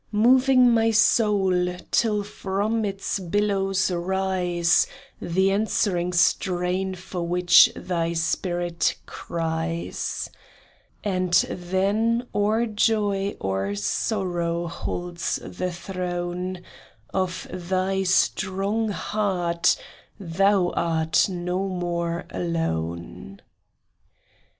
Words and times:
Moving 0.11 0.71
my 0.73 0.89
soul 0.89 1.75
till 1.91 2.23
from 2.23 2.83
its 2.83 3.19
billows 3.19 3.91
rise 3.91 4.87
The 5.21 5.51
answering 5.51 6.11
strain 6.13 6.95
for 6.95 7.21
which 7.27 7.69
thy 7.75 8.13
spirit 8.13 8.95
cries, 9.05 10.27
And 11.03 11.33
then, 11.51 12.25
or 12.33 12.65
joy, 12.65 13.37
or 13.39 13.75
sorrow 13.75 14.65
holds 14.65 15.35
the 15.43 15.71
throne 15.71 16.63
Of 17.13 17.47
thy 17.53 18.01
strong 18.01 18.89
heart, 18.89 19.77
thou 20.19 20.69
art 20.71 21.29
no 21.29 21.67
more 21.67 22.25
alone. 22.31 23.39